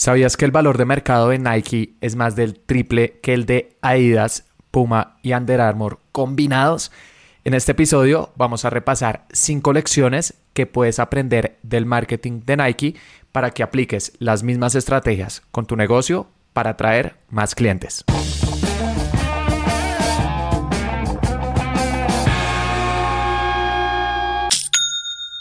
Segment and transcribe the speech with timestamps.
[0.00, 3.76] ¿Sabías que el valor de mercado de Nike es más del triple que el de
[3.82, 6.90] Adidas, Puma y Under Armour combinados?
[7.44, 12.94] En este episodio vamos a repasar cinco lecciones que puedes aprender del marketing de Nike
[13.30, 18.02] para que apliques las mismas estrategias con tu negocio para atraer más clientes.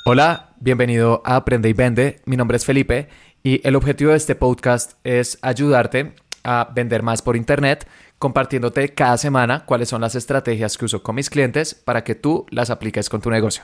[0.04, 2.20] Hola, bienvenido a Aprende y Vende.
[2.26, 3.08] Mi nombre es Felipe
[3.44, 6.14] y el objetivo de este podcast es ayudarte
[6.44, 11.16] a vender más por Internet, compartiéndote cada semana cuáles son las estrategias que uso con
[11.16, 13.64] mis clientes para que tú las apliques con tu negocio.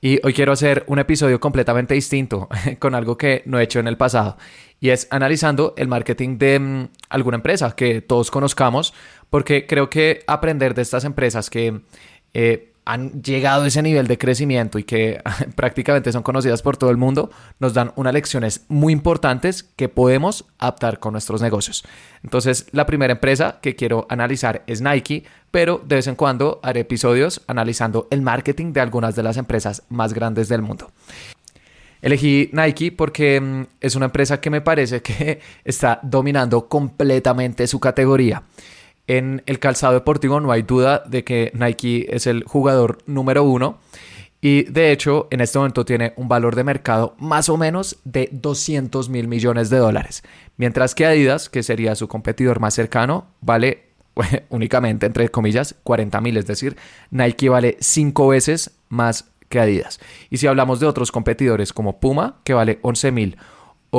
[0.00, 2.48] Y hoy quiero hacer un episodio completamente distinto,
[2.78, 4.36] con algo que no he hecho en el pasado,
[4.78, 8.92] y es analizando el marketing de mm, alguna empresa que todos conozcamos,
[9.30, 11.80] porque creo que aprender de estas empresas que
[12.34, 15.20] eh, han llegado a ese nivel de crecimiento y que
[15.56, 20.46] prácticamente son conocidas por todo el mundo, nos dan unas lecciones muy importantes que podemos
[20.58, 21.84] adaptar con nuestros negocios.
[22.22, 26.80] Entonces, la primera empresa que quiero analizar es Nike, pero de vez en cuando haré
[26.80, 30.92] episodios analizando el marketing de algunas de las empresas más grandes del mundo.
[32.02, 37.80] Elegí Nike porque mm, es una empresa que me parece que está dominando completamente su
[37.80, 38.44] categoría.
[39.06, 43.78] En el calzado deportivo no hay duda de que Nike es el jugador número uno.
[44.40, 48.28] Y de hecho, en este momento tiene un valor de mercado más o menos de
[48.32, 50.22] 200 mil millones de dólares.
[50.56, 53.84] Mientras que Adidas, que sería su competidor más cercano, vale
[54.50, 56.36] únicamente, entre comillas, 40 mil.
[56.36, 56.76] Es decir,
[57.10, 60.00] Nike vale cinco veces más que Adidas.
[60.30, 63.36] Y si hablamos de otros competidores como Puma, que vale 11 mil,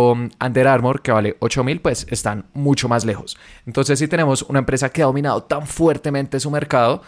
[0.05, 3.37] Under Armour, que vale 8 mil, pues están mucho más lejos.
[3.65, 7.01] Entonces, si tenemos una empresa que ha dominado tan fuertemente su mercado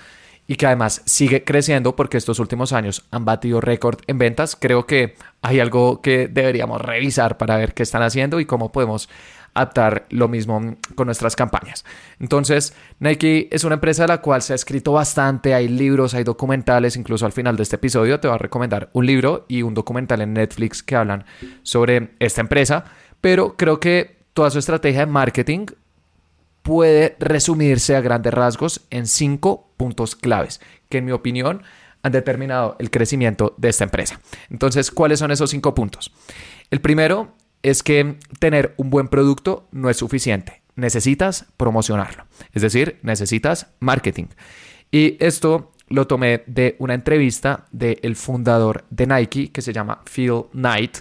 [0.48, 4.88] y que además sigue creciendo porque estos últimos años han batido récord en ventas, creo
[4.88, 9.10] que hay algo que deberíamos revisar para ver qué están haciendo y cómo podemos
[9.60, 11.86] adaptar lo mismo con nuestras campañas.
[12.20, 16.24] Entonces, Nike es una empresa de la cual se ha escrito bastante, hay libros, hay
[16.24, 19.74] documentales, incluso al final de este episodio te voy a recomendar un libro y un
[19.74, 21.26] documental en Netflix que hablan
[21.64, 22.86] sobre esta empresa,
[23.22, 25.68] pero creo que toda su estrategia de marketing
[26.62, 31.64] puede resumirse a grandes rasgos en cinco puntos claves que en mi opinión
[32.04, 34.22] han determinado el crecimiento de esta empresa.
[34.50, 36.12] Entonces, ¿cuáles son esos cinco puntos?
[36.72, 37.34] El primero
[37.64, 40.62] es que tener un buen producto no es suficiente.
[40.76, 42.26] Necesitas promocionarlo.
[42.54, 44.28] Es decir, necesitas marketing.
[44.92, 50.46] Y esto lo tomé de una entrevista del fundador de Nike, que se llama Phil
[50.52, 51.00] Knight,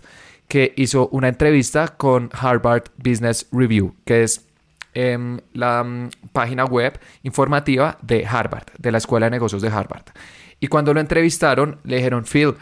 [0.49, 4.47] que hizo una entrevista con Harvard Business Review, que es
[4.95, 10.07] em, la mm, página web informativa de Harvard, de la Escuela de Negocios de Harvard.
[10.59, 12.55] Y cuando lo entrevistaron, le dijeron, Phil,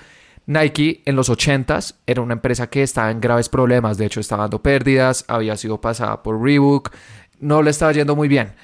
[0.47, 4.45] Nike en los 80s era una empresa que estaba en graves problemas, de hecho estaba
[4.45, 6.91] dando pérdidas, había sido pasada por Reebok,
[7.41, 8.55] no le estaba yendo muy bien.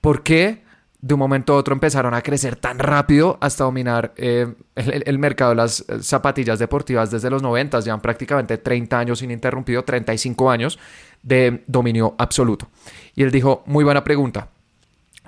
[0.00, 0.62] ¿Por qué
[1.00, 5.50] de un momento a otro empezaron a crecer tan rápido hasta dominar eh, el, mercado
[5.50, 7.80] de las eh, zapatillas deportivas desde los 90?
[7.80, 10.78] Llevan prácticamente 30 años ininterrumpido, 35 años
[11.22, 12.68] de dominio absoluto.
[13.14, 14.48] Y él dijo, muy buena pregunta.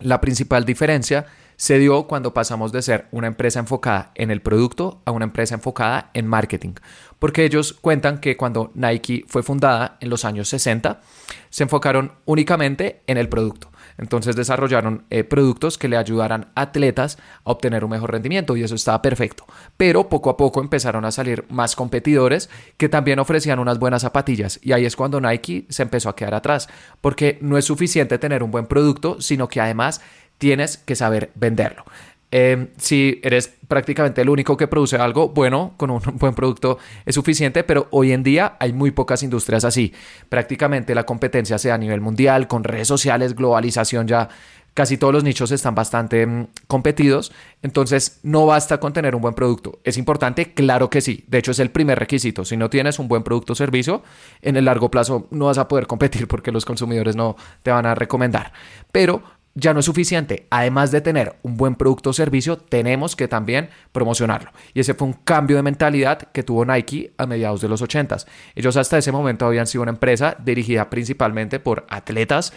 [0.01, 1.27] La principal diferencia
[1.61, 5.57] se dio cuando pasamos de ser una empresa enfocada en el producto a una empresa
[5.57, 6.73] enfocada en marketing.
[7.19, 11.03] Porque ellos cuentan que cuando Nike fue fundada en los años 60,
[11.51, 13.71] se enfocaron únicamente en el producto.
[13.99, 18.63] Entonces desarrollaron eh, productos que le ayudaran a atletas a obtener un mejor rendimiento y
[18.63, 19.45] eso estaba perfecto.
[19.77, 22.49] Pero poco a poco empezaron a salir más competidores
[22.79, 26.33] que también ofrecían unas buenas zapatillas y ahí es cuando Nike se empezó a quedar
[26.33, 26.69] atrás
[27.03, 30.01] porque no es suficiente tener un buen producto, sino que además
[30.41, 31.85] tienes que saber venderlo.
[32.33, 37.15] Em, si eres prácticamente el único que produce algo, bueno, con un buen producto es
[37.15, 39.93] suficiente, pero hoy en día hay muy pocas industrias así.
[40.29, 44.29] Prácticamente la competencia sea a nivel mundial, con redes sociales, globalización ya.
[44.73, 49.35] Casi todos los nichos están bastante em, competidos, entonces no basta con tener un buen
[49.35, 49.81] producto.
[49.85, 50.55] ¿Es importante?
[50.55, 51.25] Claro que sí.
[51.27, 52.45] De hecho, es el primer requisito.
[52.45, 54.03] Si no tienes un buen producto o servicio,
[54.41, 57.85] en el largo plazo no vas a poder competir porque los consumidores no te van
[57.85, 58.53] a recomendar.
[58.93, 59.23] Pero
[59.55, 60.47] ya no es suficiente.
[60.51, 64.53] Además de tener un buen producto o servicio, tenemos que también promocionarlo.
[64.75, 68.17] Y ese fue un cambio de mentalidad que tuvo Nike a mediados de los 80
[68.55, 72.53] Ellos hasta ese momento habían sido una empresa dirigida principalmente por atletas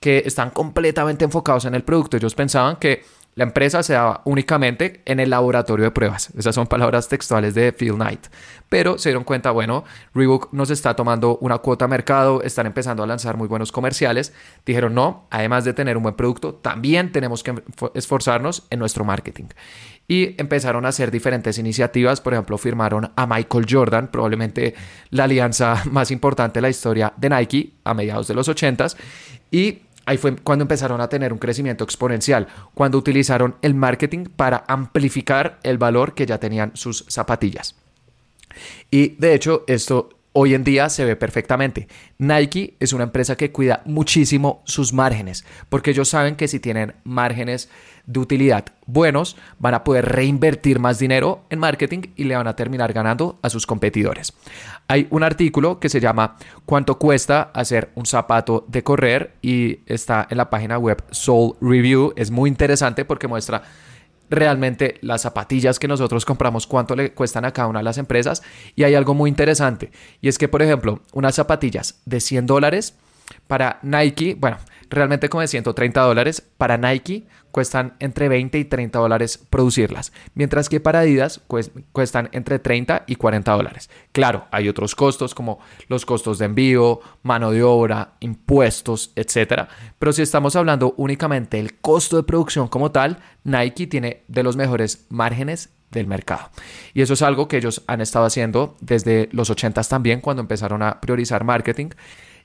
[0.00, 2.16] que están completamente enfocados en el producto.
[2.16, 3.04] Ellos pensaban que
[3.38, 6.30] La empresa se daba únicamente en el laboratorio de pruebas.
[6.36, 8.26] Esas son palabras textuales de Phil Knight.
[8.68, 13.04] Pero se dieron cuenta, bueno, Reebok nos está tomando una cuota de mercado, están empezando
[13.04, 14.34] a lanzar muy buenos comerciales.
[14.66, 17.54] Dijeron, no, además de tener un buen producto, también tenemos que
[17.94, 19.44] esforzarnos en nuestro marketing
[20.08, 22.20] y empezaron a hacer diferentes iniciativas.
[22.20, 24.74] Por ejemplo, firmaron a Michael Jordan, probablemente
[25.10, 28.96] la alianza más importante de la historia de Nike a mediados de los 80s.
[29.52, 34.64] Y ahí fue cuando empezaron a tener un crecimiento exponencial, cuando utilizaron el marketing para
[34.66, 37.74] amplificar el valor que ya tenían sus zapatillas.
[38.90, 41.88] Y de hecho, esto hoy en día se ve perfectamente.
[42.16, 46.94] Nike es una empresa que cuida muchísimo sus márgenes, porque ellos saben que si tienen
[47.04, 47.68] márgenes
[48.06, 52.56] de utilidad buenos, van a poder reinvertir más dinero en marketing y le van a
[52.56, 54.32] terminar ganando a sus competidores.
[54.90, 59.34] Hay un artículo que se llama ¿Cuánto cuesta hacer un zapato de correr?
[59.42, 62.14] y está en la página web Soul Review.
[62.16, 63.62] Es muy interesante porque muestra
[64.30, 68.42] realmente las zapatillas que nosotros compramos, cuánto le cuestan a cada una de las empresas.
[68.76, 69.90] Y hay algo muy interesante,
[70.22, 72.94] y es que, por ejemplo, unas zapatillas de 100 dólares
[73.46, 74.58] para Nike, bueno,
[74.90, 80.68] realmente como de 130 dólares, para Nike cuestan entre 20 y 30 dólares producirlas, mientras
[80.68, 81.40] que para Adidas
[81.92, 83.90] cuestan entre 30 y 40 dólares.
[84.12, 85.58] Claro, hay otros costos como
[85.88, 91.78] los costos de envío, mano de obra, impuestos, etcétera, pero si estamos hablando únicamente del
[91.78, 96.50] costo de producción como tal, Nike tiene de los mejores márgenes del mercado.
[96.92, 100.82] Y eso es algo que ellos han estado haciendo desde los 80s también, cuando empezaron
[100.82, 101.88] a priorizar marketing.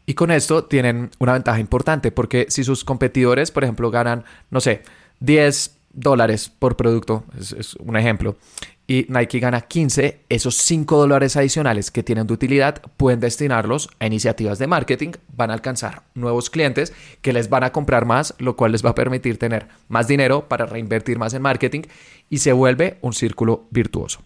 [0.06, 4.60] Y con esto tienen una ventaja importante porque si sus competidores, por ejemplo, ganan, no
[4.60, 4.84] sé,
[5.20, 8.36] 10 dólares por producto, es, un ejemplo,
[8.86, 14.08] y Nike gana 15, esos 5 dólares adicionales que tienen de utilidad pueden destinarlos a
[14.08, 16.92] iniciativas de marketing, van a alcanzar nuevos clientes
[17.22, 20.50] que les van a comprar más, lo cual les va a permitir tener más dinero
[20.50, 21.84] para reinvertir más en marketing
[22.30, 24.22] y se vuelve un círculo virtuoso.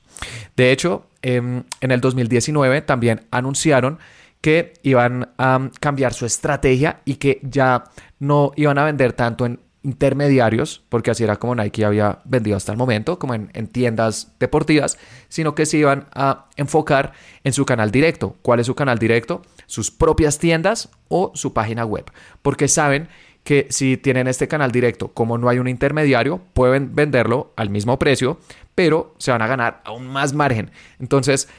[0.56, 4.00] De hecho, em, en el 2019 también anunciaron
[4.47, 7.83] que iban a cambiar su estrategia y que ya
[8.19, 12.71] no iban a vender tanto en intermediarios, porque así era como Nike había vendido hasta
[12.71, 14.97] el momento, como en, tiendas deportivas,
[15.27, 17.11] sino que se iban a enfocar
[17.44, 18.38] en su canal directo.
[18.41, 19.41] ¿Cuál es su canal directo?
[19.65, 22.05] Sus propias tiendas o su página web,
[22.41, 23.09] porque saben
[23.44, 27.99] que si tienen este canal directo, como no hay un intermediario, pueden venderlo al mismo
[27.99, 28.39] precio,
[28.75, 30.71] pero se van a ganar aún más margen.
[30.99, 31.49] Entonces,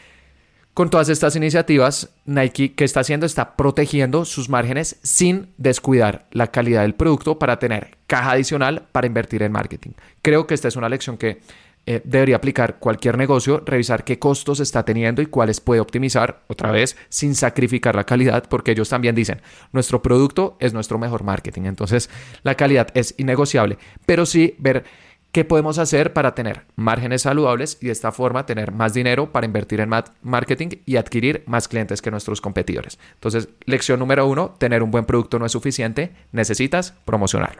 [0.79, 3.27] con todas estas iniciativas, Nike, ¿qué está haciendo?
[3.27, 9.09] Está protegiendo sus márgenes sin descuidar la calidad del producto para tener caja adicional para
[9.09, 9.91] invertir en marketing.
[10.23, 11.41] Creo que esta es una lección que
[11.85, 16.71] eh, debería aplicar cualquier negocio, revisar qué costos está teniendo y cuáles puede optimizar, otra
[16.71, 19.43] vez, sin sacrificar la calidad, porque ellos también dicen,
[19.73, 22.09] nuestro producto es nuestro mejor marketing, entonces
[22.45, 24.85] la calidad es innegociable, pero sí ver
[25.31, 29.45] ¿Qué podemos hacer para tener márgenes saludables y de esta forma tener más dinero para
[29.45, 29.91] invertir en
[30.23, 32.99] marketing y adquirir más clientes que nuestros competidores?
[33.15, 37.57] Entonces, lección número uno, tener un buen producto no es suficiente, necesitas promocionar.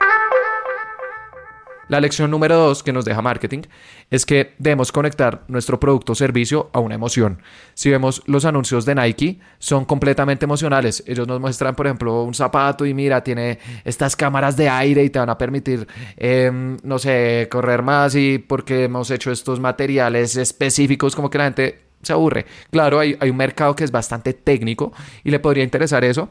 [1.89, 3.63] La lección número dos que nos deja marketing
[4.11, 7.41] es que debemos conectar nuestro producto o servicio a una emoción.
[7.73, 11.03] Si vemos los anuncios de Nike, son completamente emocionales.
[11.07, 15.09] Ellos nos muestran, por ejemplo, un zapato y mira, tiene estas cámaras de aire y
[15.09, 20.35] te van a permitir, em, no sé, correr más y porque hemos hecho estos materiales
[20.35, 22.45] específicos, como que la gente se aburre.
[22.69, 24.93] Claro, hay, hay un mercado que es bastante técnico
[25.23, 26.29] y le podría interesar eso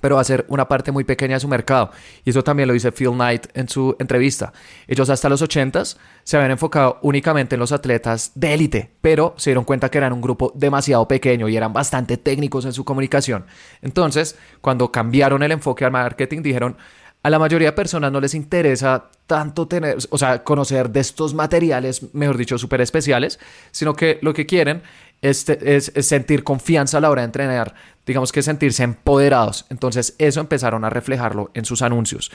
[0.00, 1.90] pero va a ser una parte muy pequeña de su mercado.
[2.24, 4.52] Y eso también lo dice Phil Knight en su entrevista.
[4.86, 9.50] Ellos hasta los 80s se habían enfocado únicamente en los atletas de élite, pero se
[9.50, 13.46] dieron cuenta que eran un grupo demasiado pequeño y eran bastante técnicos en su comunicación.
[13.82, 16.76] Entonces, cuando cambiaron el enfoque al marketing, dijeron,
[17.22, 21.34] a la mayoría de personas no les interesa tanto tener, o sea, conocer de estos
[21.34, 23.38] materiales, mejor dicho, súper especiales,
[23.70, 24.82] sino que lo que quieren
[25.22, 27.74] es, es, sentir confianza a la hora de entrenar,
[28.04, 29.64] digamos que sentirse empoderados.
[29.70, 32.30] Entonces eso empezaron a reflejarlo en sus anuncios.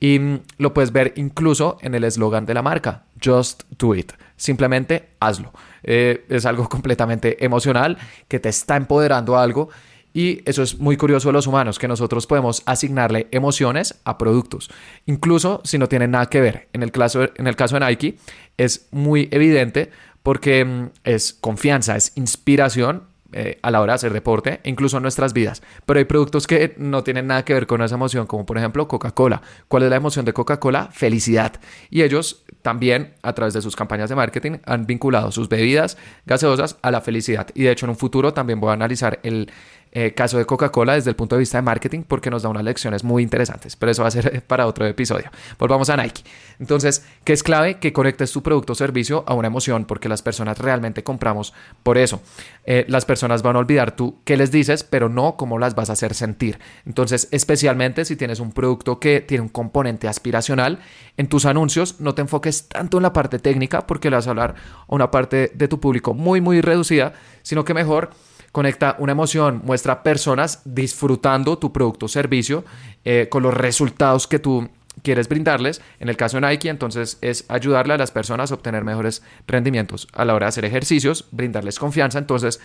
[0.00, 4.12] Y mm, lo puedes ver incluso en el eslogan de la marca, Just Do It.
[4.36, 5.52] Simplemente hazlo.
[5.82, 9.68] Eh, es algo completamente emocional que te está empoderando a algo
[10.12, 14.68] y eso es muy curioso de los humanos, que nosotros podemos asignarle emociones a productos,
[15.06, 16.68] incluso si no tienen nada que ver.
[16.72, 18.18] En el caso, en el caso de Nike
[18.56, 19.90] es muy evidente
[20.22, 25.04] porque mm, es confianza, es inspiración eh, a la hora de hacer deporte, incluso en
[25.04, 25.62] nuestras vidas.
[25.86, 28.88] Pero hay productos que no tienen nada que ver con esa emoción, como por ejemplo
[28.88, 29.40] Coca-Cola.
[29.68, 30.88] ¿Cuál es la emoción de Coca-Cola?
[30.90, 31.60] Felicidad.
[31.90, 35.96] Y ellos también, a través de sus campañas de marketing, han vinculado sus bebidas
[36.26, 37.46] gaseosas a la felicidad.
[37.54, 39.48] Y de hecho, en un futuro también voy a analizar el,
[39.92, 42.62] eh, caso de Coca-Cola desde el punto de vista de marketing porque nos da unas
[42.62, 45.30] lecciones muy interesantes, pero eso va a ser para otro episodio.
[45.58, 46.22] Volvamos a Nike.
[46.60, 47.78] Entonces, ¿qué es clave?
[47.78, 51.98] Que conectes tu producto o servicio a una emoción porque las personas realmente compramos por
[51.98, 52.22] eso.
[52.64, 55.90] Eh, las personas van a olvidar tú qué les dices, pero no cómo las vas
[55.90, 56.60] a hacer sentir.
[56.86, 60.78] Entonces, especialmente si tienes un producto que tiene un componente aspiracional,
[61.16, 64.30] en tus anuncios no te enfoques tanto en la parte técnica porque le vas a
[64.30, 64.54] hablar
[64.86, 68.10] a una parte de tu público muy, muy reducida, sino que mejor
[68.52, 72.64] conecta una emoción, muestra personas disfrutando tu producto o servicio
[73.04, 74.68] eh, con los resultados que tú
[75.02, 75.80] quieres brindarles.
[75.98, 80.08] En el caso de Nike, entonces es ayudarle a las personas a obtener mejores rendimientos
[80.12, 82.18] a la hora de hacer ejercicios, brindarles confianza.
[82.18, 82.60] Entonces,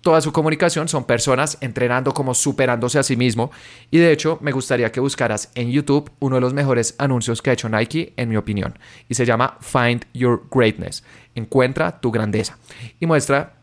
[0.00, 3.50] toda su comunicación son personas entrenando como superándose a sí mismo.
[3.90, 7.50] Y de hecho, me gustaría que buscaras en YouTube uno de los mejores anuncios que
[7.50, 8.78] ha hecho Nike, en mi opinión.
[9.08, 11.04] Y se llama Find Your Greatness.
[11.34, 12.58] Encuentra tu grandeza.
[13.00, 13.56] Y muestra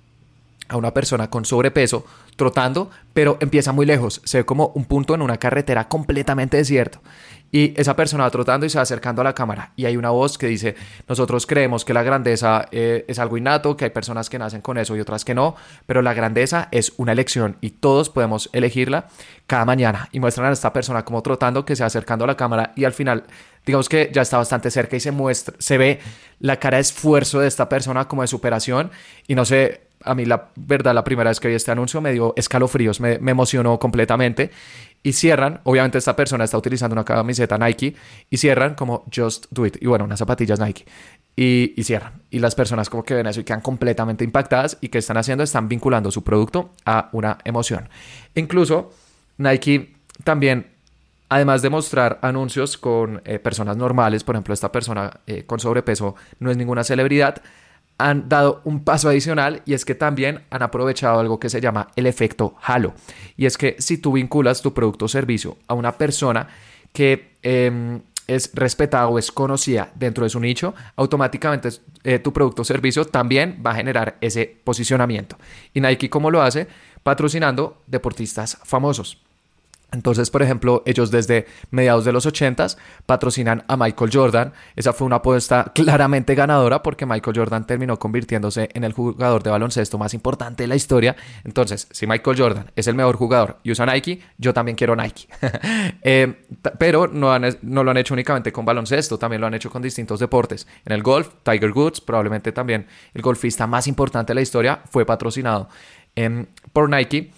[0.73, 4.21] a una persona con sobrepeso trotando, pero empieza muy lejos.
[4.25, 6.99] Se ve como un punto en una carretera completamente desierto.
[7.51, 9.73] Y esa persona va trotando y se va acercando a la cámara.
[9.75, 10.75] Y hay una voz que dice,
[11.07, 14.79] nosotros creemos que la grandeza eh, es algo innato, que hay personas que nacen con
[14.79, 19.05] eso y otras que no, pero la grandeza es una elección y todos podemos elegirla
[19.45, 20.09] cada mañana.
[20.11, 22.85] Y muestran a esta persona como trotando, que se va acercando a la cámara y
[22.85, 23.25] al final,
[23.67, 25.99] digamos que ya está bastante cerca y se muestra, se ve
[26.39, 28.89] la cara de esfuerzo de esta persona como de superación
[29.27, 32.11] y no sé, a mí la verdad la primera vez que vi este anuncio me
[32.11, 34.51] dio escalofríos, me, me emocionó completamente
[35.03, 37.95] y cierran, obviamente esta persona está utilizando una camiseta Nike
[38.29, 40.85] y cierran como Just Do It y bueno, unas zapatillas Nike
[41.35, 42.21] y, cierran.
[42.29, 45.43] Y las personas como que ven eso y quedan completamente impactadas y que están haciendo
[45.43, 47.89] están vinculando su producto a una emoción.
[48.35, 48.93] Incluso
[49.37, 49.93] Nike
[50.23, 50.67] también,
[51.29, 56.15] además de mostrar anuncios con eh, personas normales, por ejemplo esta persona eh, con sobrepeso
[56.39, 57.41] no es ninguna celebridad,
[57.97, 61.87] han dado un paso adicional y es que también han aprovechado algo que se llama
[61.95, 62.93] el efecto halo.
[63.37, 66.47] Y es que si tú vinculas tu producto o servicio a una persona
[66.91, 71.69] que em, es respetada o es conocida dentro de su nicho, automáticamente
[72.03, 75.37] eh, tu producto o servicio también va a generar ese posicionamiento.
[75.73, 76.67] Y Nike, ¿cómo lo hace?
[77.03, 79.22] Patrocinando deportistas famosos.
[79.93, 82.53] Entonces, por ejemplo, ellos desde mediados de los 80
[83.05, 84.53] patrocinan a Michael Jordan.
[84.75, 89.51] Esa fue una apuesta claramente ganadora porque Michael Jordan terminó convirtiéndose en el jugador de
[89.51, 91.15] baloncesto más importante de la historia.
[91.43, 95.27] Entonces, si Michael Jordan es el mejor jugador y usa Nike, yo también quiero Nike.
[96.05, 96.45] Eh,
[96.77, 100.67] pero no, lo han hecho únicamente con baloncesto, también lo han hecho con distintos deportes.
[100.85, 105.05] En el golf, Tiger Woods, probablemente también el golfista más importante de la historia, fue
[105.05, 105.69] patrocinado
[106.15, 107.31] em, por Nike.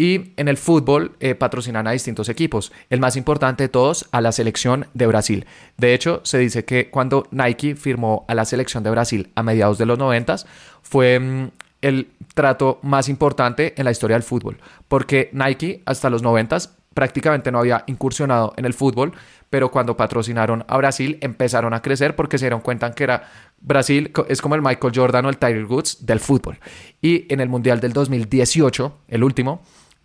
[0.00, 2.72] Y en el fútbol eh, patrocinan a distintos equipos.
[2.88, 5.44] El más importante de todos, a la selección de Brasil.
[5.76, 9.76] De hecho, se dice que cuando Nike firmó a la selección de Brasil a mediados
[9.76, 10.36] de los 90,
[10.80, 11.50] fue mm,
[11.82, 14.56] el trato más importante en la historia del fútbol.
[14.88, 16.56] Porque Nike hasta los 90
[16.94, 19.12] prácticamente no había incursionado en el fútbol,
[19.50, 23.28] pero cuando patrocinaron a Brasil empezaron a crecer porque se dieron cuenta que era
[23.60, 26.58] Brasil es como el Michael Jordan o el Tiger Woods del fútbol.
[27.02, 29.60] Y en el Mundial del 2018, el último,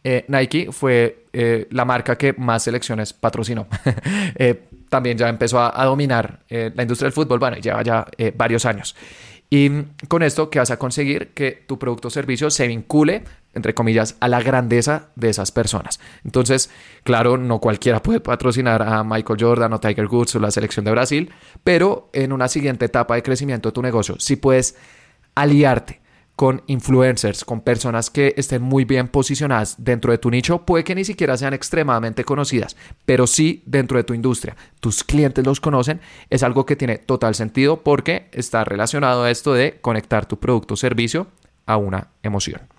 [0.08, 3.68] eh, Nike fue eh, la marca que más selecciones patrocinó.
[4.38, 8.96] Eh, también ya empezó a, dominar la industria del fútbol, bueno, lleva ya varios años.
[9.50, 9.70] Y
[10.08, 11.34] con esto, ¿qué vas a conseguir?
[11.34, 16.00] Que tu producto o servicio se vincule, entre comillas, a la grandeza de esas personas.
[16.24, 16.70] Entonces,
[17.04, 20.92] claro, no cualquiera puede patrocinar a Michael Jordan o Tiger Woods o la selección de
[20.92, 21.34] Brasil,
[21.64, 24.76] pero en una siguiente etapa de crecimiento de tu negocio, si puedes
[25.34, 26.05] aliarte
[26.36, 30.96] con influencers, con personas que estén muy bien posicionadas dentro de tu nicho, puede que
[30.96, 32.76] ni siquiera sean extremadamente conocidas,
[33.06, 34.56] pero sí dentro de tu industria.
[34.80, 39.54] Tus clientes los conocen, es algo que tiene total sentido porque está relacionado a esto
[39.54, 41.28] de conectar tu producto o servicio
[41.66, 42.75] a una emoción.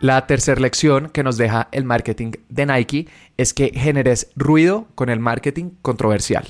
[0.00, 5.08] La tercera lección que nos deja el marketing de Nike es que generes ruido con
[5.08, 6.46] el marketing controversial.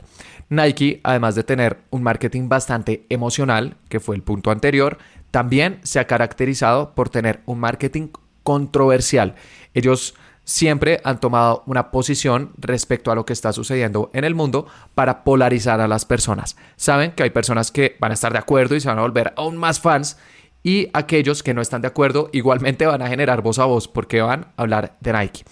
[0.48, 4.98] Nike, además de tener un marketing bastante emocional, que fue el punto anterior,
[5.30, 8.08] también se ha caracterizado por tener un marketing
[8.42, 9.34] controversial.
[9.74, 14.66] Ellos siempre han tomado una posición respecto a lo que está sucediendo en el mundo
[14.94, 16.56] para polarizar a las personas.
[16.76, 19.32] Saben que hay personas que van a estar de acuerdo y se van a volver
[19.36, 20.18] aún más fans
[20.64, 24.22] y aquellos que no están de acuerdo igualmente van a generar voz a voz porque
[24.22, 25.44] van a hablar de Nike.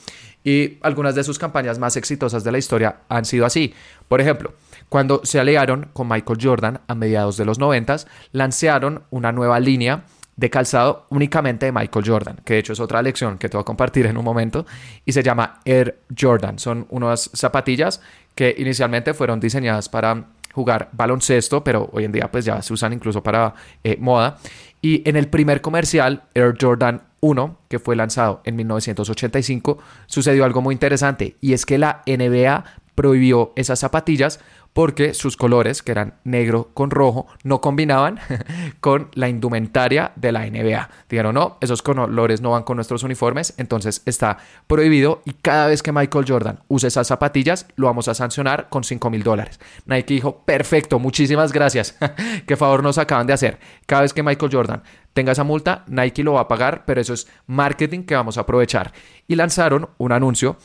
[0.42, 3.75] Y algunas de sus campañas más exitosas de la historia han sido así.
[4.09, 4.54] Por ejemplo,
[4.88, 7.99] cuando se aliaron con Michael Jordan a mediados de los 90,
[8.33, 10.04] lanzaron una nueva línea
[10.35, 13.62] de calzado únicamente de Michael Jordan, que de hecho es otra lección que te voy
[13.62, 14.66] a compartir en un momento,
[15.04, 16.59] y se llama Air Jordan.
[16.59, 18.00] Son unas zapatillas
[18.35, 22.92] que inicialmente fueron diseñadas para jugar baloncesto, pero hoy en día pues ya se usan
[22.92, 23.54] incluso para
[23.85, 24.38] eh, moda.
[24.82, 30.60] Y en el primer comercial, Air Jordan 1, que fue lanzado en 1985, sucedió algo
[30.60, 32.64] muy interesante y es que la NBA
[32.96, 34.40] prohibió esas zapatillas
[34.73, 38.19] porque sus colores, que eran negro con rojo, no combinaban
[38.81, 40.88] con la indumentaria de la NBA.
[41.09, 45.83] Dijeron, no, esos colores no van con nuestros uniformes, entonces está prohibido y cada vez
[45.83, 49.61] que Michael Jordan use esas zapatillas, lo vamos a sancionar con 5 mil dólares.
[49.87, 51.97] Nike dijo, perfecto, muchísimas gracias,
[52.47, 53.59] qué favor nos acaban de hacer.
[53.87, 57.12] Cada vez que Michael Jordan tenga esa multa, Nike lo va a pagar, pero eso
[57.12, 58.93] es marketing que vamos a aprovechar.
[59.29, 60.57] Y lanzaron un anuncio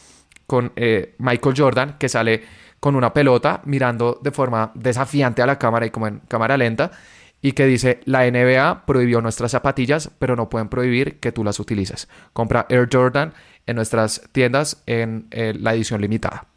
[0.46, 2.44] con eh, Michael Jordan que sale
[2.80, 6.92] con una pelota mirando de forma desafiante a la cámara y como en cámara lenta
[7.42, 11.60] y que dice la NBA prohibió nuestras zapatillas pero no pueden prohibir que tú las
[11.60, 12.08] utilices.
[12.34, 13.34] Compra Air Jordan
[13.66, 16.48] en nuestras tiendas en eh, la edición limitada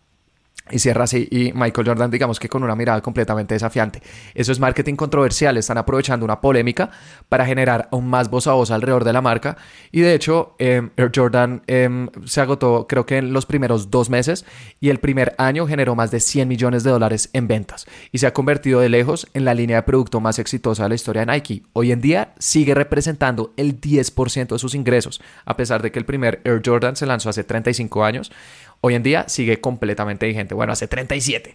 [0.70, 4.02] y cierra así y Michael Jordan digamos que con una mirada completamente desafiante.
[4.34, 6.90] Eso es marketing controversial, están aprovechando una polémica
[7.28, 9.56] para generar aún más voz a voz alrededor de la marca
[9.92, 14.10] y de hecho em, Air Jordan em, se agotó creo que en los primeros dos
[14.10, 14.44] meses
[14.80, 18.26] y el primer año generó más de 100 millones de dólares en ventas y se
[18.26, 21.32] ha convertido de lejos en la línea de producto más exitosa de la historia de
[21.32, 21.62] Nike.
[21.72, 26.04] Hoy en día sigue representando el 10% de sus ingresos a pesar de que el
[26.04, 28.32] primer Air Jordan se lanzó hace 35 años
[28.80, 30.54] hoy en día sigue completamente vigente.
[30.54, 31.54] Bueno, hace 37.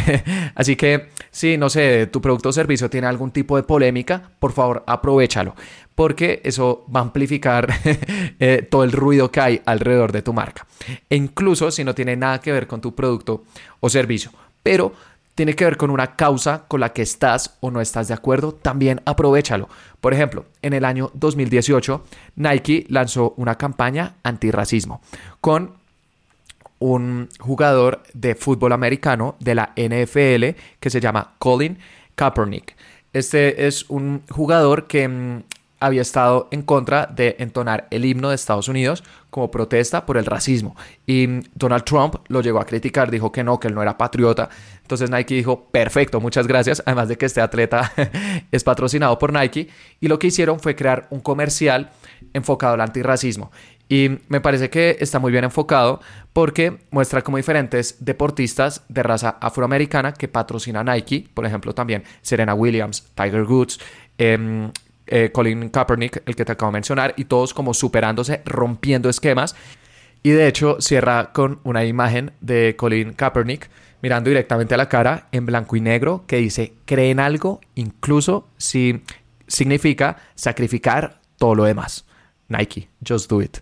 [0.54, 4.52] Así que si, no sé, tu producto o servicio tiene algún tipo de polémica, por
[4.52, 5.54] favor, aprovechalo,
[5.94, 7.68] porque eso va a amplificar
[8.38, 10.66] eh, todo el ruido que hay alrededor de tu marca.
[11.08, 13.44] E incluso si no tiene nada que ver con tu producto
[13.80, 14.30] o servicio,
[14.62, 14.92] pero
[15.34, 18.54] tiene que ver con una causa con la que estás o no estás de acuerdo,
[18.54, 19.68] también aprovechalo.
[20.00, 22.04] Por ejemplo, en el año 2018,
[22.36, 25.00] Nike lanzó una campaña antirracismo
[25.40, 25.83] con
[26.78, 31.78] un jugador de fútbol americano de la NFL que se llama Colin
[32.14, 32.76] Kaepernick.
[33.12, 35.42] Este es un jugador que mm,
[35.84, 40.24] había estado en contra de entonar el himno de Estados Unidos como protesta por el
[40.24, 40.76] racismo.
[41.06, 43.98] Y mm, Donald Trump lo llegó a criticar, dijo que no, que él no era
[43.98, 44.48] patriota.
[44.80, 46.82] Entonces Nike dijo, perfecto, muchas gracias.
[46.86, 47.92] Además de que este atleta
[48.50, 49.68] es patrocinado por Nike.
[50.00, 51.90] Y lo que hicieron fue crear un comercial
[52.32, 53.50] enfocado al antirracismo.
[53.88, 56.00] Y me parece que está muy bien enfocado
[56.32, 62.54] porque muestra como diferentes deportistas de raza afroamericana que patrocina Nike, por ejemplo también Serena
[62.54, 63.78] Williams, Tiger Woods,
[64.16, 64.70] em,
[65.06, 69.54] eh, Colin Kaepernick, el que te acabo de mencionar, y todos como superándose, rompiendo esquemas.
[70.22, 73.68] Y de hecho cierra con una imagen de Colin Kaepernick
[74.00, 79.02] mirando directamente a la cara en blanco y negro que dice, creen algo incluso si
[79.46, 82.06] significa sacrificar todo lo demás.
[82.48, 83.58] Nike, just do it.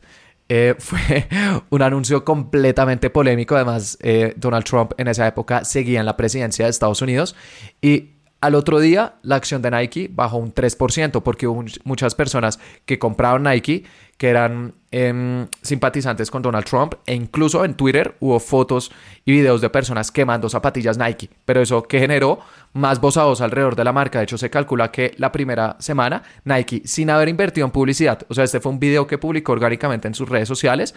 [0.55, 1.29] Eh, fue
[1.71, 3.57] un anuncio completamente polémico.
[3.57, 7.35] Además, eh, Donald Trump en esa época seguía en la presidencia de Estados Unidos
[7.81, 8.11] y
[8.42, 12.98] al otro día, la acción de Nike bajó un 3% porque hubo muchas personas que
[12.98, 13.85] compraron Nike
[14.16, 18.90] que eran em, simpatizantes con Donald Trump e incluso en Twitter hubo fotos
[19.24, 21.31] y videos de personas quemando zapatillas Nike.
[21.44, 22.40] Pero eso que generó
[22.72, 24.18] más voz alrededor de la marca.
[24.18, 28.35] De hecho, se calcula que la primera semana Nike, sin haber invertido en publicidad, o
[28.35, 30.94] sea, este fue un video que publicó orgánicamente en sus redes sociales,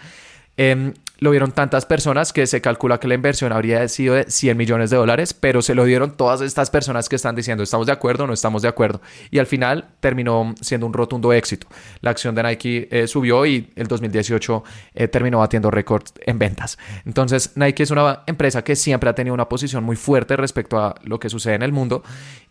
[0.56, 4.56] Em, lo vieron tantas personas que se calcula que la inversión habría sido de 100
[4.56, 7.92] millones de dólares, pero se lo dieron todas estas personas que están diciendo estamos de
[7.92, 9.00] acuerdo o no estamos de acuerdo.
[9.30, 11.68] Y al final terminó siendo un rotundo éxito.
[12.02, 14.64] La acción de Nike eh, subió y el 2018
[14.94, 16.78] eh, terminó batiendo récords en ventas.
[17.06, 20.96] Entonces Nike es una empresa que siempre ha tenido una posición muy fuerte respecto a
[21.02, 22.02] lo que sucede en el mundo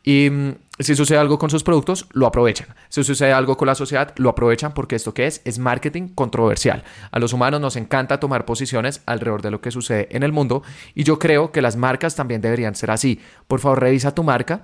[0.03, 2.67] y mm, si sucede algo con sus productos, lo aprovechan.
[2.89, 6.83] Si sucede algo con la sociedad, lo aprovechan porque esto que es es marketing controversial.
[7.11, 10.63] A los humanos nos encanta tomar posiciones alrededor de lo que sucede en el mundo
[10.93, 13.21] y yo creo que las marcas también deberían ser así.
[13.47, 14.63] Por favor, revisa tu marca.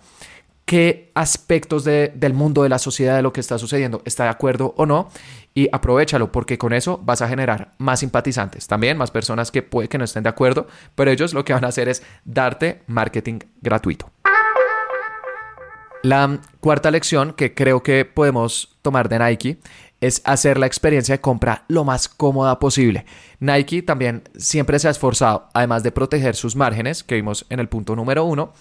[0.65, 4.73] ¿Qué aspectos del mundo, de la sociedad, de lo que está sucediendo está de acuerdo
[4.77, 5.09] o no?
[5.53, 8.67] Y aprovechalo porque con eso vas a generar más simpatizantes.
[8.67, 11.65] También más personas que puede que no estén de acuerdo, pero ellos lo que van
[11.65, 14.11] a hacer es darte marketing gratuito.
[16.03, 19.59] La cuarta lección que creo que podemos tomar de Nike
[20.01, 23.05] es hacer la experiencia de compra lo más cómoda posible.
[23.39, 27.69] Nike también siempre se ha esforzado, además de proteger sus márgenes, que vimos en el
[27.69, 28.53] punto número uno,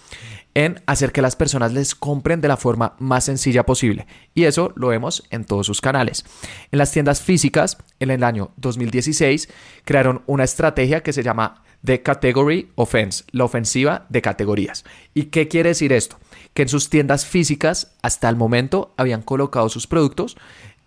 [0.53, 4.05] en hacer que las personas les compren de la forma más sencilla posible.
[4.35, 6.23] Y eso lo vemos en todos sus canales.
[6.71, 9.49] En las tiendas físicas, en el año 2016,
[9.83, 14.83] crearon una estrategia que se llama The Category Offense, la ofensiva de categorías.
[15.15, 16.17] ¿Y qué quiere decir esto?
[16.53, 20.37] Que en sus tiendas físicas hasta el momento habían colocado sus productos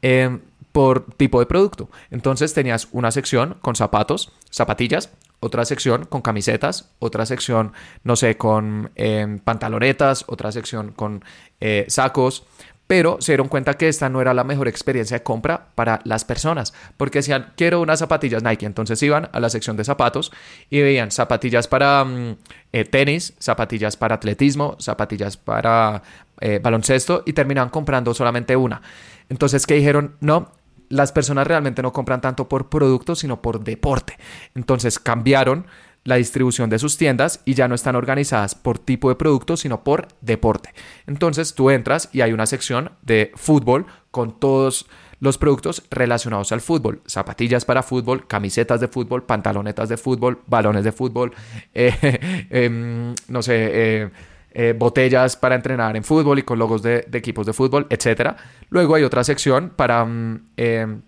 [0.03, 0.39] eh,
[0.73, 1.89] por tipo de producto.
[2.11, 7.73] Entonces tenías una sección con zapatos, zapatillas, otra sección con camisetas, otra sección,
[8.03, 11.23] no sé, con eh, pantalonetas, otra sección con
[11.61, 12.45] eh, sacos,
[12.87, 16.25] pero se dieron cuenta que esta no era la mejor experiencia de compra para las
[16.25, 20.33] personas, porque decían, quiero unas zapatillas Nike, entonces iban a la sección de zapatos
[20.71, 22.37] y veían zapatillas para mm,
[22.73, 26.03] eh, tenis, zapatillas para atletismo, zapatillas para
[26.41, 28.83] eh, baloncesto y terminaban comprando solamente una.
[29.29, 30.17] Entonces, ¿qué dijeron?
[30.21, 30.53] No,
[30.89, 34.19] las personas realmente no compran tanto por producto, sino por deporte.
[34.55, 35.67] Entonces cambiaron
[36.05, 39.83] la distribución de sus tiendas y ya no están organizadas por tipo de producto, sino
[39.83, 40.71] por deporte.
[41.07, 44.87] Entonces tú entras y hay una sección de fútbol con todos
[45.21, 47.01] los productos relacionados al fútbol.
[47.09, 51.33] Zapatillas para fútbol, camisetas de fútbol, pantalonetas de fútbol, balones de fútbol,
[51.75, 54.11] eh, em, no sé, eh,
[54.53, 58.37] eh, botellas para entrenar en fútbol y con logos de, equipos de fútbol, etc.
[58.69, 60.05] Luego hay otra sección para...
[60.05, 61.03] Mm, em,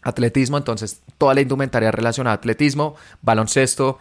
[0.00, 3.98] atletismo, entonces toda la indumentaria relacionada a atletismo, baloncesto,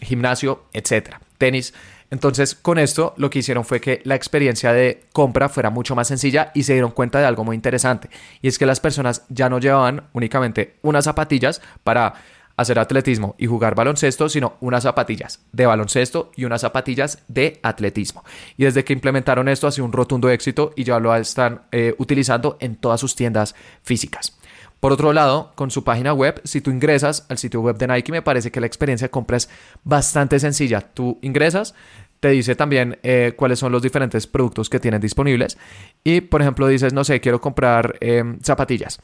[0.00, 1.72] gimnasio, etcétera, tenis.
[2.10, 6.08] Entonces, con esto lo que hicieron fue que la experiencia de compra fuera mucho más
[6.08, 8.10] sencilla y se dieron cuenta de algo muy interesante.
[8.42, 12.14] Y es que las personas ya no llevaban únicamente unas zapatillas para
[12.56, 18.24] hacer atletismo y jugar baloncesto, sino unas zapatillas de baloncesto y unas zapatillas de atletismo.
[18.56, 21.94] Y desde que implementaron esto ha sido un rotundo éxito y ya lo están eh,
[21.98, 24.38] utilizando en todas sus tiendas físicas.
[24.80, 28.12] Por otro lado, con su página web, si tú ingresas al sitio web de Nike,
[28.12, 29.48] me parece que la experiencia de compra es
[29.84, 30.80] bastante sencilla.
[30.80, 31.74] Tú ingresas,
[32.20, 35.58] te dice también eh, cuáles son los diferentes productos que tienen disponibles
[36.04, 39.00] y, por ejemplo, dices, no sé, quiero comprar em, zapatillas.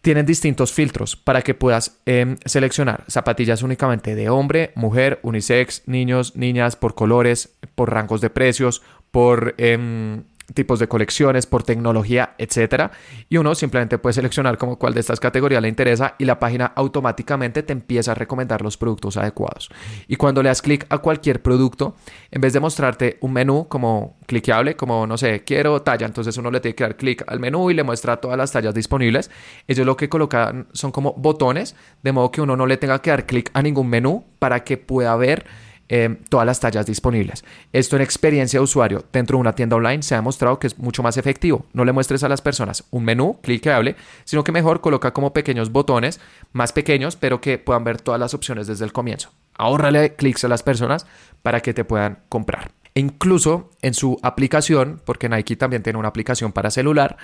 [0.00, 6.36] Tienen distintos filtros para que puedas em, seleccionar zapatillas únicamente de hombre, mujer, unisex, niños,
[6.36, 12.90] niñas, por colores, por rangos de precios, por em, tipos de colecciones, por tecnología, etcétera.
[13.28, 16.66] Y uno simplemente puede seleccionar como cuál de estas categorías le interesa y la página
[16.66, 19.70] automáticamente te empieza a recomendar los productos adecuados.
[20.08, 21.96] Y cuando le das clic a cualquier producto,
[22.30, 26.50] en vez de mostrarte un menú como cliqueable, como no sé, quiero talla, entonces uno
[26.50, 29.30] le tiene que dar clic al menú y le muestra todas las tallas disponibles.
[29.66, 33.10] Ellos lo que colocan son como botones, de modo que uno no le tenga que
[33.10, 35.46] dar clic a ningún menú para que pueda ver
[35.88, 37.44] Em, todas las tallas disponibles.
[37.72, 40.78] Esto en experiencia de usuario dentro de una tienda online se ha demostrado que es
[40.78, 41.64] mucho más efectivo.
[41.74, 43.94] No le muestres a las personas un menú cliqueable,
[44.24, 46.18] sino que mejor coloca como pequeños botones
[46.52, 49.30] más pequeños, pero que puedan ver todas las opciones desde el comienzo.
[49.54, 51.06] Ahórrale clics a las personas
[51.42, 52.72] para que te puedan comprar.
[52.96, 57.16] E incluso en su aplicación, porque Nike también tiene una aplicación para celular,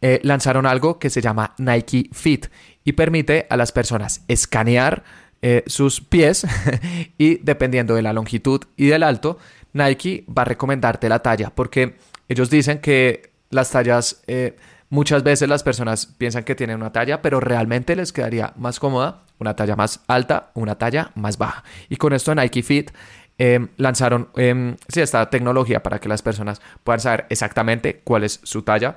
[0.00, 2.46] eh, lanzaron algo que se llama Nike Fit
[2.82, 5.04] y permite a las personas escanear
[5.42, 6.46] eh, sus pies
[7.18, 9.38] y dependiendo de la longitud y del alto,
[9.72, 11.96] Nike va a recomendarte la talla porque
[12.28, 14.56] ellos dicen que las tallas, eh,
[14.88, 19.22] muchas veces las personas piensan que tienen una talla, pero realmente les quedaría más cómoda
[19.38, 21.64] una talla más alta, una talla más baja.
[21.88, 22.90] Y con esto Nike Fit
[23.36, 28.62] em, lanzaron em, esta tecnología para que las personas puedan saber exactamente cuál es su
[28.62, 28.96] talla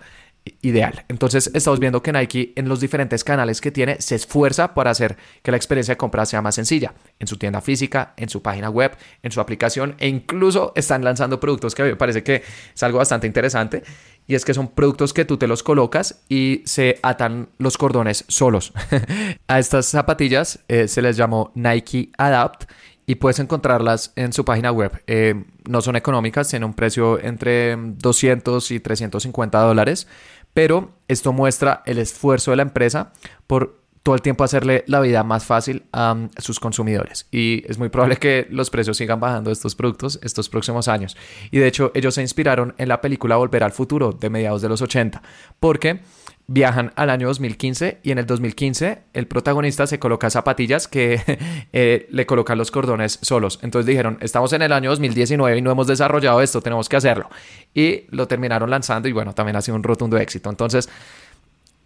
[0.61, 1.05] ideal.
[1.07, 5.17] Entonces estamos viendo que Nike en los diferentes canales que tiene se esfuerza para hacer
[5.41, 8.69] que la experiencia de compra sea más sencilla, en su tienda física, en su página
[8.69, 12.99] web, en su aplicación e incluso están lanzando productos que me parece que es algo
[12.99, 13.83] bastante interesante
[14.27, 18.25] y es que son productos que tú te los colocas y se atan los cordones
[18.27, 18.73] solos.
[19.47, 22.65] A estas zapatillas eh, se les llamó Nike Adapt
[23.05, 25.03] y puedes encontrarlas en su página web.
[25.07, 30.07] Eh, no son económicas, tienen un precio entre 200 y 350 dólares,
[30.53, 33.11] pero esto muestra el esfuerzo de la empresa
[33.47, 37.27] por todo el tiempo hacerle la vida más fácil a sus consumidores.
[37.31, 41.17] Y es muy probable que los precios sigan bajando estos productos estos próximos años.
[41.49, 44.69] Y de hecho, ellos se inspiraron en la película Volver al Futuro de mediados de
[44.69, 45.23] los 80,
[45.59, 46.01] porque
[46.47, 51.21] viajan al año 2015 y en el 2015 el protagonista se coloca zapatillas que
[51.73, 53.59] eh, le colocan los cordones solos.
[53.61, 57.29] Entonces dijeron, estamos en el año 2019 y no hemos desarrollado esto, tenemos que hacerlo.
[57.73, 60.49] Y lo terminaron lanzando y bueno, también ha sido un rotundo éxito.
[60.49, 60.89] Entonces,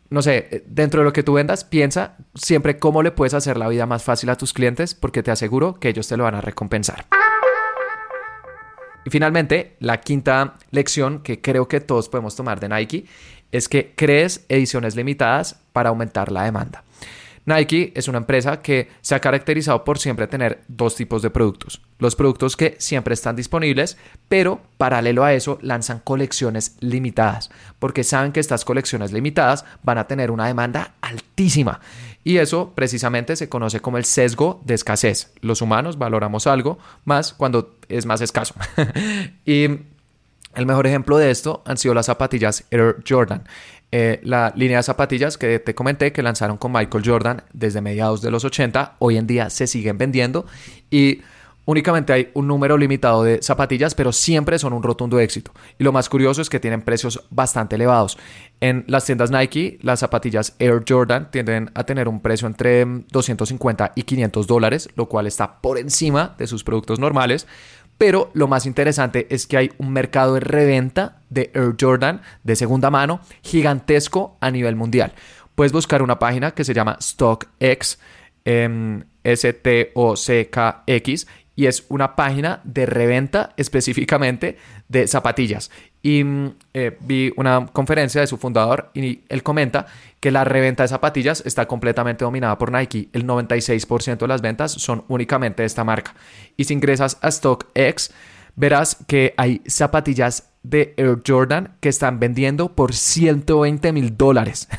[0.09, 3.67] no sé, dentro de lo que tú vendas, piensa siempre cómo le puedes hacer la
[3.67, 6.41] vida más fácil a tus clientes porque te aseguro que ellos te lo van a
[6.41, 7.05] recompensar.
[9.05, 13.05] Y finalmente, la quinta lección que creo que todos podemos tomar de Nike
[13.51, 16.83] es que crees ediciones limitadas para aumentar la demanda.
[17.45, 21.81] Nike es una empresa que se ha caracterizado por siempre tener dos tipos de productos.
[21.97, 28.31] Los productos que siempre están disponibles, pero paralelo a eso lanzan colecciones limitadas, porque saben
[28.31, 31.79] que estas colecciones limitadas van a tener una demanda altísima.
[32.23, 35.31] Y eso precisamente se conoce como el sesgo de escasez.
[35.41, 38.53] Los humanos valoramos algo más cuando es más escaso.
[40.55, 43.43] el mejor ejemplo de esto han sido las zapatillas Air Jordan.
[43.91, 48.21] eh, la línea de zapatillas que te comenté que lanzaron con Michael Jordan desde mediados
[48.21, 50.45] de los 80, hoy en día se siguen vendiendo
[50.91, 51.21] y
[51.65, 55.51] únicamente hay un número limitado de zapatillas, pero siempre son un rotundo éxito.
[55.77, 58.17] Y lo más curioso es que tienen precios bastante elevados.
[58.59, 63.91] En las tiendas Nike, las zapatillas Air Jordan tienden a tener un precio entre 250
[63.95, 67.45] y 500 dólares, lo cual está por encima de sus productos normales.
[67.99, 72.55] Pero lo más interesante es que hay un mercado de reventa de Air Jordan de
[72.55, 75.11] segunda mano gigantesco a nivel mundial.
[75.53, 77.99] Puedes buscar una página que se llama StockX,
[78.45, 79.97] em, S-T-O-C-K-X,
[81.57, 84.57] y es una página de reventa específicamente
[84.87, 85.69] de zapatillas.
[86.01, 89.87] Y mm, eh, vi una conferencia de su fundador y él comenta
[90.19, 93.09] que la reventa de zapatillas está completamente dominada por Nike.
[93.13, 96.13] El 96% de las ventas son únicamente de esta marca.
[96.57, 98.11] Y si ingresas a StockX,
[98.55, 104.67] verás que hay zapatillas de Air Jordan que están vendiendo por 120 mil dólares.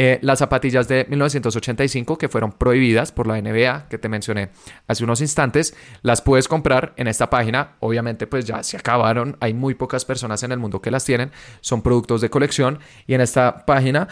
[0.00, 4.50] Eh, las zapatillas de 1985 que fueron prohibidas por la NBA que te mencioné
[4.86, 7.72] hace unos instantes, las puedes comprar en esta página.
[7.80, 11.32] Obviamente pues ya se acabaron, hay muy pocas personas en el mundo que las tienen,
[11.60, 14.08] son productos de colección y en esta página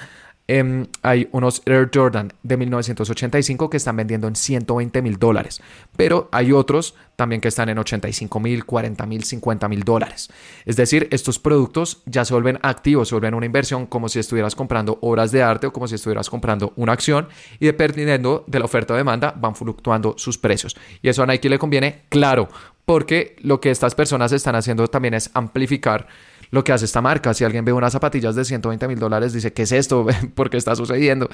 [0.48, 5.60] Em, hay unos Air Jordan de 1985 que están vendiendo en 120 mil dólares,
[5.96, 10.30] pero hay otros también que están en 85 mil, 40 mil, 50 mil dólares.
[10.64, 14.54] Es decir, estos productos ya se vuelven activos, se vuelven una inversión como si estuvieras
[14.54, 17.28] comprando obras de arte o como si estuvieras comprando una acción
[17.58, 20.76] y dependiendo de la oferta o demanda van fluctuando sus precios.
[21.02, 22.48] Y eso a Nike le conviene, claro,
[22.84, 26.06] porque lo que estas personas están haciendo también es amplificar
[26.50, 27.34] lo que hace esta marca.
[27.34, 30.06] Si alguien ve unas zapatillas de 120 mil dólares, dice, ¿qué es esto?
[30.34, 31.28] ¿Por qué está sucediendo?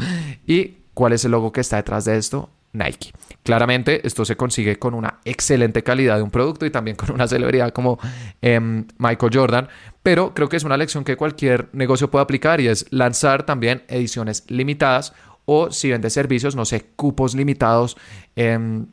[0.47, 2.51] ¿Y cuál es el logo que está detrás de esto?
[2.73, 3.13] Nike.
[3.43, 7.29] Claramente esto se consigue con una excelente calidad de un producto y también con una
[7.29, 7.99] celebridad como
[8.41, 9.69] em, Michael Jordan,
[10.03, 13.83] pero creo que es una lección que cualquier negocio puede aplicar y es lanzar también
[13.89, 15.13] ediciones limitadas
[15.45, 17.97] o si vende servicios, no sé, cupos limitados.
[18.37, 18.85] Eh,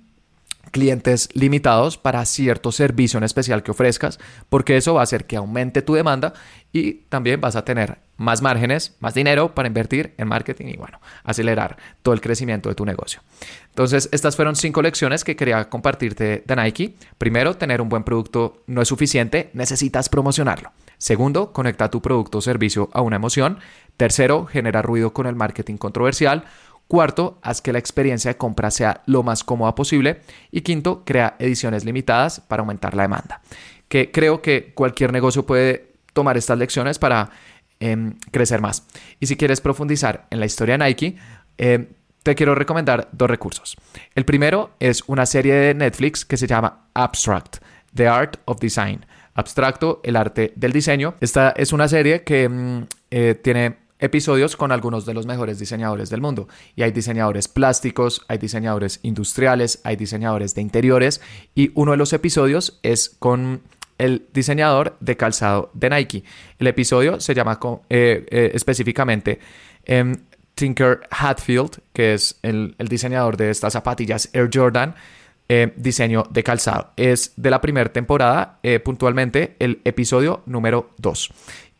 [0.69, 5.37] clientes limitados para cierto servicio en especial que ofrezcas, porque eso va a hacer que
[5.37, 6.33] aumente tu demanda
[6.71, 10.99] y también vas a tener más márgenes, más dinero para invertir en marketing y bueno,
[11.23, 13.21] acelerar todo el crecimiento de tu negocio.
[13.69, 16.95] Entonces, estas fueron cinco lecciones que quería compartirte de Nike.
[17.17, 20.71] Primero, tener un buen producto no es suficiente, necesitas promocionarlo.
[20.97, 23.59] Segundo, conecta tu producto o servicio a una emoción.
[23.95, 26.43] Tercero, genera ruido con el marketing controversial.
[26.89, 30.21] Cuarto, haz que la experiencia de compra sea lo más cómoda posible.
[30.49, 33.43] Y quinto, crea ediciones limitadas para aumentar la demanda.
[33.87, 37.29] Que creo que cualquier negocio puede tomar estas lecciones para
[37.79, 38.87] em, crecer más.
[39.19, 41.15] Y si quieres profundizar en la historia de Nike,
[41.59, 41.89] em,
[42.23, 43.77] te quiero recomendar dos recursos.
[44.15, 47.57] El primero es una serie de Netflix que se llama Abstract,
[47.93, 49.05] The Art of Design.
[49.35, 51.13] Abstracto, el arte del diseño.
[51.21, 56.09] Esta es una serie que em, eh, tiene episodios con algunos de los mejores diseñadores
[56.09, 56.47] del mundo.
[56.75, 61.21] Y hay diseñadores plásticos, hay diseñadores industriales, hay diseñadores de interiores.
[61.53, 63.61] Y uno de los episodios es con
[63.97, 66.23] el diseñador de calzado de Nike.
[66.57, 67.59] El episodio se llama
[67.89, 69.39] eh, eh, específicamente
[69.85, 70.15] em,
[70.55, 74.95] Tinker Hatfield, que es el, diseñador de estas zapatillas Air Jordan.
[75.51, 76.91] Eh, diseño de calzado.
[76.95, 81.31] Es de la primera temporada, puntualmente el episodio número 2.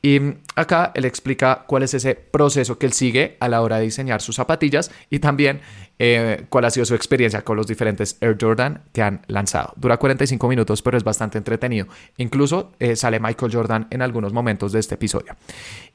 [0.01, 0.19] Y
[0.55, 4.21] acá él explica cuál es ese proceso que él sigue a la hora de diseñar
[4.21, 5.59] sus zapatillas y también
[5.97, 9.73] eh, cuál ha sido su experiencia con los diferentes Air Jordan que han lanzado.
[9.75, 11.87] Dura 45 minutos, pero es bastante entretenido.
[12.17, 15.35] Incluso eh, sale Michael Jordan en algunos momentos de este episodio.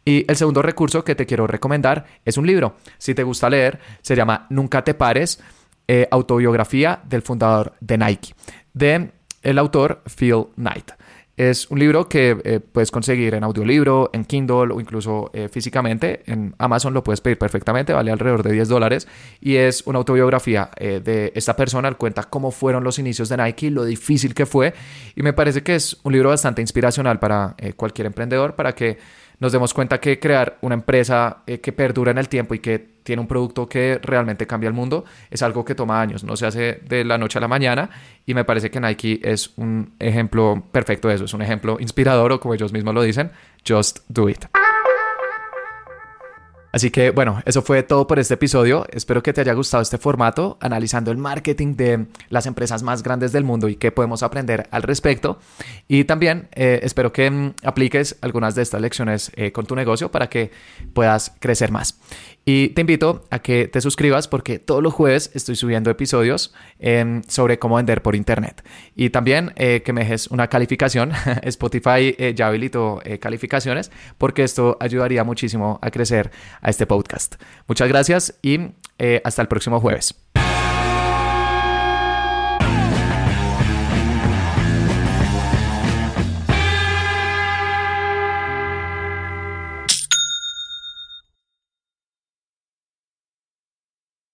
[0.04, 2.76] Y el segundo recurso que te quiero recomendar es un libro.
[2.98, 5.40] Si te gusta leer, se llama Nunca te pares,
[5.88, 8.34] eh, autobiografía del fundador de Nike,
[8.74, 9.12] de
[9.42, 10.92] el autor Phil Knight.
[11.36, 16.22] Es un libro que eh, puedes conseguir en audiolibro, en Kindle o incluso eh, físicamente.
[16.26, 19.08] En Amazon lo puedes pedir perfectamente, vale alrededor de 10 dólares.
[19.40, 21.92] Y es una autobiografía eh, de esta persona.
[21.94, 24.74] Cuenta cómo fueron los inicios de Nike, lo difícil que fue.
[25.16, 28.98] Y me parece que es un libro bastante inspiracional para cualquier emprendedor, para que
[29.44, 32.78] nos demos cuenta que crear una empresa eh, que perdura en el tiempo y que
[33.02, 36.46] tiene un producto que realmente cambia el mundo es algo que toma años, no se
[36.46, 37.90] hace de la noche a la mañana
[38.24, 42.32] y me parece que Nike es un ejemplo perfecto de eso, es un ejemplo inspirador
[42.32, 43.32] o como ellos mismos lo dicen,
[43.68, 44.46] just do it.
[46.74, 48.84] Así que bueno, eso fue todo por este episodio.
[48.90, 53.30] Espero que te haya gustado este formato, analizando el marketing de las empresas más grandes
[53.30, 55.38] del mundo y qué podemos aprender al respecto.
[55.86, 60.10] Y también eh, espero que mm, apliques algunas de estas lecciones eh, con tu negocio
[60.10, 60.50] para que
[60.94, 61.96] puedas crecer más.
[62.44, 67.22] Y te invito a que te suscribas porque todos los jueves estoy subiendo episodios em,
[67.26, 68.62] sobre cómo vender por internet.
[68.94, 71.12] Y también eh, que me dejes una calificación.
[71.42, 76.30] Spotify eh, ya habilitó eh, calificaciones porque esto ayudaría muchísimo a crecer
[76.60, 77.36] a este podcast.
[77.66, 78.60] Muchas gracias y
[79.24, 80.23] hasta el próximo jueves.